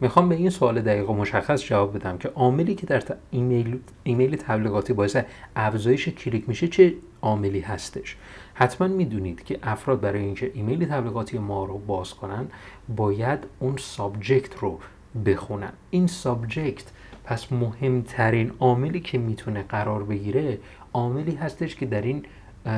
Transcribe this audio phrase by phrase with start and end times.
[0.00, 4.36] می‌خوام به این سوال دقیق و مشخص جواب بدم که عاملی که در ایمیل ایمیل
[4.36, 5.16] تبلیغاتی باعث
[5.56, 8.16] افزایش کلیک میشه چه عاملی هستش؟
[8.54, 12.46] حتما می‌دونید که افراد برای اینکه ایمیل تبلیغاتی ما رو باز کنن
[12.96, 14.78] باید اون subject رو
[15.26, 15.72] بخونن.
[15.90, 16.84] این subject
[17.24, 20.58] پس مهمترین عاملی که می‌تونه قرار بگیره
[20.92, 22.24] عاملی هستش که در این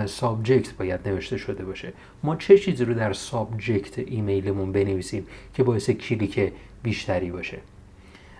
[0.06, 1.92] subject باید نوشته شده باشه.
[2.22, 6.52] ما چه چیزی رو در subject ایمیلمون بنویسیم که باعث کلیک
[6.82, 7.58] بیشتری باشه؟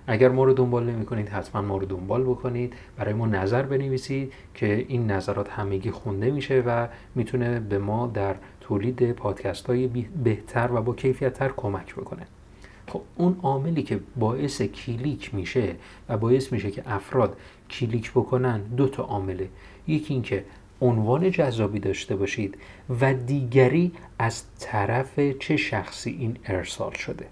[0.07, 2.73] اگر ما رو دنبال نمی کنید حتما ما رو دنبال بکنید.
[2.97, 8.37] برای ما نظر بنویسید که این نظرات همگی خونده میشه و می‌تونه به ما در
[8.61, 9.87] تولید پادکست های
[10.25, 12.27] بهتر و با کیفیت تر کمک بکنه.
[12.89, 15.75] خب اون عاملی که باعث کلیک میشه
[16.09, 17.37] و باعث میشه که افراد
[17.71, 19.49] کلیک بکنن دو تا عامله.
[19.87, 20.45] یکی اینکه
[20.81, 22.59] عنوان جذابی داشته باشید
[23.01, 27.27] و دیگری از طرف چه شخصی این ارسال شده.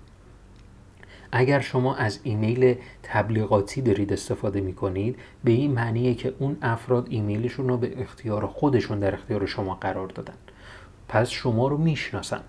[1.33, 7.07] اگر شما از ایمیل تبلیغاتی دارید استفاده می کنید به این معنیه که اون افراد
[7.11, 10.35] ایمیلشون رو به اختیار خودشون در اختیار شما قرار دادن.
[11.09, 12.41] پس شما رو می‌شناسن.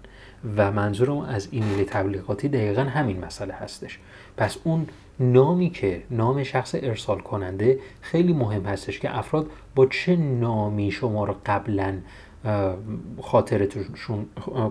[0.58, 4.00] و منظورم از ایمیل تبلیغاتی دقیقا همین مسئله هستش.
[4.38, 4.88] پس اون
[5.20, 11.26] نامی که نام شخص ارسال کننده خیلی مهم هستش که افراد با چه نامی شما
[11.26, 11.98] رو قبلا
[13.22, 13.86] خاطرتون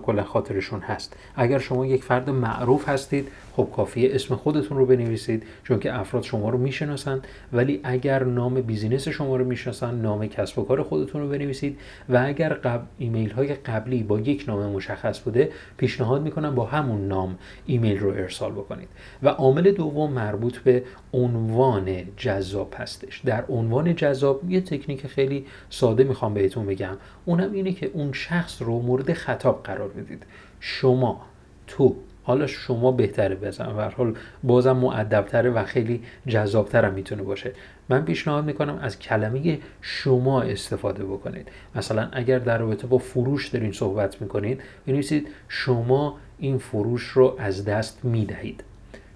[0.03, 1.15] کلا خاطرشون هست.
[1.35, 6.23] اگر شما یک فرد معروف هستید خب کافیه اسم خودتون رو بنویسید چون که افراد
[6.23, 11.21] شما رو می‌شناسند ولی اگر نام business شما رو می‌شناسن نام کسب و کار خودتون
[11.21, 11.77] رو بنویسید.
[12.09, 17.07] و اگر قبل ایمیل های قبلی با یک نام مشخص بوده پیشنهاد می‌کنم با همون
[17.07, 18.87] نام ایمیل رو ارسال بکنید.
[19.23, 20.83] و عامل دوم مربوط به
[21.13, 23.21] عنوان جذاب هستش.
[23.25, 26.97] در عنوان جذاب یه تکنیک خیلی ساده می‌خوام بهتون بگم.
[27.25, 30.23] اونم اینه که اون شخص رو مورد خطاب قرار بدید
[30.59, 31.21] شما
[31.67, 33.65] تو حالا شما بهتره بزن.
[33.65, 37.51] و حال بازم معدبتره و خیلی جذابتر می‌تونه باشه.
[37.89, 41.49] من پیشنهاد می‌کنم از کلمه شما استفاده بکنید.
[41.75, 47.65] مثلا اگر در رابطه با فروش دارین صحبت می‌کنید بنویسید شما این فروش رو از
[47.65, 48.63] دست می‌دهید.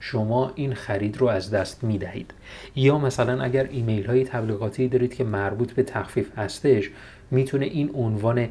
[0.03, 2.33] شما این خرید رو از دست می دهید
[2.75, 6.89] یا مثلا اگر ایمیل های تبلیغاتی دارید که مربوط به تخفیف هستش
[7.31, 8.47] می‌تونه این عنوان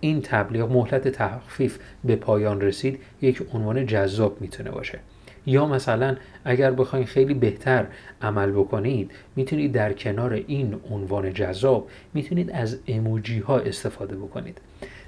[0.00, 4.98] این تبلیغ مهلت تخفیف به پایان رسید یک عنوان جذاب می‌تونه باشه.
[5.46, 7.86] یا مثلا اگر بخواید خیلی بهتر
[8.22, 14.58] عمل بکنید می‌تونید در کنار این عنوان جذاب می‌تونید از اموجی ها استفاده بکنید.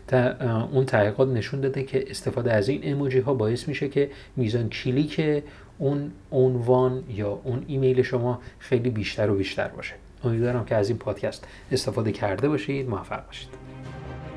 [0.09, 0.33] تا
[0.73, 5.43] اون تحقیقات نشون داده که استفاده از این اموجی ها باعث میشه که میزان کلیک
[5.79, 9.95] اون عنوان یا اون ایمیل شما خیلی بیشتر و بیشتر باشه.
[10.25, 13.49] امیدوارم که از این پادکست استفاده کرده باشید موفق باشید.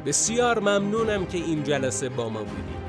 [0.06, 2.89] بسیار ممنونم که این جلسه با ما بودید.